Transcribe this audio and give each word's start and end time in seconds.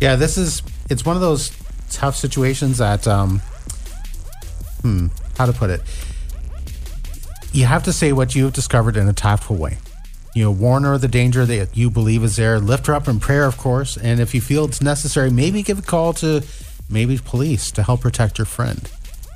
Yeah, 0.00 0.16
this 0.16 0.38
is 0.38 0.62
it's 0.88 1.04
one 1.04 1.16
of 1.16 1.22
those 1.22 1.52
tough 1.90 2.16
situations 2.16 2.78
that 2.78 3.06
um 3.06 3.40
hmm, 4.82 5.08
how 5.36 5.46
to 5.46 5.52
put 5.52 5.70
it. 5.70 5.82
You 7.52 7.66
have 7.66 7.82
to 7.84 7.92
say 7.92 8.12
what 8.12 8.34
you've 8.34 8.52
discovered 8.52 8.96
in 8.96 9.08
a 9.08 9.12
tactful 9.12 9.56
way. 9.56 9.78
You 10.34 10.44
know, 10.44 10.50
warn 10.52 10.84
her 10.84 10.94
of 10.94 11.00
the 11.00 11.08
danger 11.08 11.44
that 11.44 11.76
you 11.76 11.90
believe 11.90 12.22
is 12.22 12.36
there. 12.36 12.60
Lift 12.60 12.86
her 12.86 12.94
up 12.94 13.08
in 13.08 13.18
prayer, 13.18 13.44
of 13.44 13.58
course. 13.58 13.96
And 13.96 14.20
if 14.20 14.34
you 14.34 14.40
feel 14.40 14.66
it's 14.66 14.80
necessary, 14.80 15.30
maybe 15.30 15.62
give 15.62 15.80
a 15.80 15.82
call 15.82 16.12
to 16.14 16.44
maybe 16.88 17.18
police 17.18 17.72
to 17.72 17.82
help 17.82 18.02
protect 18.02 18.38
your 18.38 18.44
friend. 18.44 18.88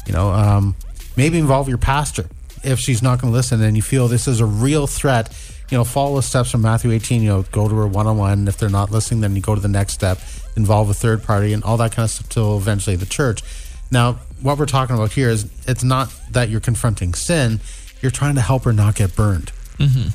You 0.07 0.13
know, 0.13 0.31
um, 0.31 0.77
maybe 1.17 1.39
involve 1.39 1.69
your 1.69 1.79
pastor 1.79 2.27
if 2.63 2.79
she's 2.79 3.03
not 3.03 3.21
going 3.21 3.33
to 3.33 3.37
listen 3.37 3.61
and 3.63 3.77
you 3.77 3.83
feel 3.83 4.07
this 4.07 4.29
is 4.29 4.41
a 4.41 4.47
real 4.47 4.87
threat. 4.87 5.29
You 5.71 5.79
know, 5.79 5.85
follow 5.85 6.17
the 6.17 6.23
steps 6.23 6.51
from 6.51 6.63
Matthew 6.63 6.93
18. 6.93 7.23
You 7.23 7.29
know, 7.29 7.43
go 7.51 7.69
to 7.69 7.75
her 7.75 7.87
one 7.87 8.07
on 8.07 8.19
one. 8.19 8.49
If 8.49 8.59
they're 8.59 8.69
not 8.69 8.91
listening, 8.91 9.21
then 9.21 9.35
you 9.35 9.43
go 9.43 9.55
to 9.55 9.61
the 9.61 9.69
next 9.69 9.95
step, 9.95 10.19
involve 10.57 10.91
a 10.91 10.95
third 10.95 11.23
party, 11.23 11.53
and 11.53 11.65
all 11.65 11.77
that 11.79 11.93
kind 11.93 12.05
of 12.05 12.11
stuff 12.11 12.29
till 12.29 12.57
eventually 12.57 12.97
the 12.97 13.07
church. 13.07 13.43
Now, 13.91 14.21
what 14.43 14.59
we're 14.59 14.67
talking 14.67 14.95
about 14.95 15.13
here 15.13 15.31
is 15.31 15.49
it's 15.67 15.85
not 15.85 16.13
that 16.33 16.49
you're 16.49 16.61
confronting 16.61 17.15
sin, 17.15 17.61
you're 18.03 18.11
trying 18.11 18.35
to 18.35 18.41
help 18.41 18.65
her 18.65 18.73
not 18.73 18.95
get 18.95 19.17
burned. 19.17 19.53
Mm-hmm. 19.79 20.09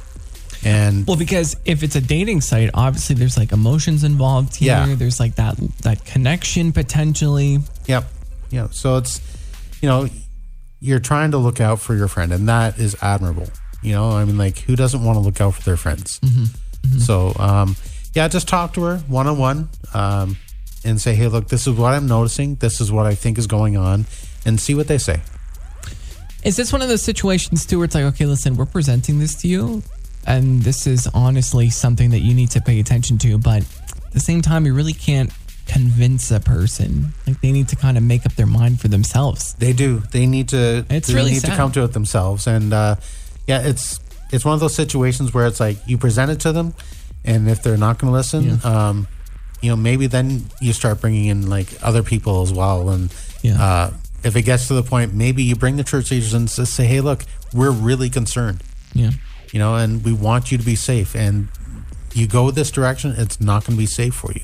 And 0.68 1.08
Well, 1.08 1.16
because 1.16 1.56
if 1.66 1.84
it's 1.84 1.96
a 1.96 2.02
dating 2.02 2.42
site, 2.42 2.70
obviously 2.74 3.16
there's 3.16 3.38
like 3.38 3.52
emotions 3.52 4.04
involved 4.04 4.58
here. 4.58 4.68
Yeah. 4.68 4.96
There's 4.96 5.20
like 5.20 5.36
that 5.36 5.56
that 5.84 6.04
connection 6.06 6.74
potentially. 6.74 7.60
Yep. 7.88 8.06
Yeah. 8.50 8.68
So 8.72 8.98
it's, 8.98 9.22
you 9.82 9.88
know, 9.88 10.08
you're 10.82 11.00
trying 11.00 11.32
to 11.32 11.38
look 11.38 11.62
out 11.62 11.80
for 11.80 11.96
your 11.96 12.08
friend, 12.08 12.32
and 12.32 12.50
that 12.50 12.78
is 12.78 12.96
admirable. 13.02 13.48
You 13.82 13.94
know, 13.94 14.12
I 14.12 14.26
mean, 14.26 14.38
like, 14.38 14.60
who 14.60 14.76
doesn't 14.76 15.04
want 15.04 15.16
to 15.16 15.22
look 15.22 15.40
out 15.42 15.56
for 15.56 15.62
their 15.62 15.78
friends? 15.78 16.20
So, 17.00 17.34
um, 17.38 17.76
yeah, 18.14 18.28
just 18.28 18.48
talk 18.48 18.74
to 18.74 18.84
her 18.84 18.98
one 19.08 19.28
on 19.28 19.38
one 19.38 19.70
and 20.86 21.00
say, 21.00 21.14
hey, 21.14 21.28
look, 21.28 21.48
this 21.50 21.68
is 21.68 21.74
what 21.76 21.94
I'm 21.94 22.08
noticing. 22.08 22.56
This 22.56 22.82
is 22.82 22.92
what 22.92 23.06
I 23.06 23.16
think 23.16 23.38
is 23.38 23.48
going 23.48 23.78
on, 23.78 24.06
and 24.46 24.60
see 24.60 24.76
what 24.76 24.88
they 24.88 24.98
say. 24.98 25.22
Is 26.44 26.56
this 26.56 26.72
one 26.72 26.82
of 26.82 26.88
those 26.88 27.04
situations 27.04 27.66
too 27.66 27.80
where 27.80 27.86
it's 27.86 27.96
like, 27.96 28.06
okay, 28.06 28.26
listen, 28.26 28.56
we're 28.56 28.66
presenting 28.66 29.20
this 29.20 29.36
to 29.42 29.48
you, 29.48 29.84
and 30.26 30.62
this 30.64 30.88
is 30.88 31.08
honestly 31.14 31.70
something 31.70 32.12
that 32.12 32.20
you 32.20 32.34
need 32.34 32.50
to 32.52 32.62
pay 32.62 32.80
attention 32.80 33.18
to, 33.20 33.38
but 33.38 33.64
at 34.06 34.14
the 34.14 34.20
same 34.20 34.42
time, 34.42 34.66
you 34.66 34.74
really 34.74 34.94
can't 34.94 35.32
convince 35.68 36.32
a 36.32 36.40
person. 36.40 37.14
Like 37.28 37.42
they 37.42 37.52
need 37.52 37.68
to 37.70 37.76
kind 37.76 37.98
of 37.98 38.04
make 38.04 38.26
up 38.26 38.34
their 38.34 38.48
mind 38.48 38.80
for 38.82 38.88
themselves. 38.88 39.54
They 39.56 39.74
do. 39.74 40.00
They 40.12 40.26
need 40.26 40.50
to. 40.50 40.86
It's 40.90 41.10
they 41.10 41.14
really 41.14 41.32
need 41.32 41.42
to 41.42 41.56
come 41.56 41.72
to 41.74 41.84
it 41.84 41.94
themselves, 41.94 42.48
and 42.48 42.74
uh, 42.74 42.96
yeah, 43.50 43.62
it's 43.68 44.00
it's 44.32 44.46
one 44.46 44.54
of 44.54 44.60
those 44.60 44.76
situations 44.76 45.34
where 45.34 45.48
it's 45.48 45.60
like 45.60 45.78
you 45.88 45.98
present 45.98 46.30
it 46.32 46.40
to 46.42 46.52
them, 46.52 46.74
and 47.26 47.50
if 47.50 47.64
they're 47.64 47.78
not 47.78 47.98
going 48.00 48.10
to 48.14 48.16
listen, 48.16 48.60
um, 48.64 49.08
you 49.62 49.70
know, 49.72 49.76
maybe 49.76 50.06
then 50.08 50.46
you 50.62 50.72
start 50.72 51.02
bringing 51.02 51.26
in 51.26 51.50
like 51.50 51.68
other 51.82 52.04
people 52.04 52.44
as 52.44 52.54
well, 52.54 52.90
and 52.90 53.14
Yeah. 53.42 53.58
uh, 53.62 53.92
if 54.24 54.36
it 54.36 54.44
gets 54.44 54.68
to 54.68 54.74
the 54.76 54.84
point, 54.84 55.14
maybe 55.14 55.42
you 55.44 55.56
bring 55.56 55.78
the 55.78 55.84
church 55.84 56.12
leaders 56.12 56.34
and 56.34 56.48
s- 56.48 56.70
say, 56.70 56.86
"Hey, 56.86 57.02
look, 57.02 57.26
we're 57.54 57.72
really 57.72 58.10
concerned, 58.10 58.62
Yeah. 58.94 59.12
you 59.52 59.60
know, 59.60 59.76
and 59.76 60.04
we 60.04 60.12
want 60.14 60.52
you 60.52 60.58
to 60.60 60.64
be 60.64 60.76
safe, 60.76 61.16
and 61.16 61.48
you 62.14 62.28
go 62.28 62.52
this 62.52 62.70
direction, 62.72 63.16
it's 63.18 63.40
not 63.42 63.66
going 63.66 63.76
to 63.78 63.82
be 63.82 63.88
safe 63.88 64.14
for 64.14 64.32
you." 64.34 64.42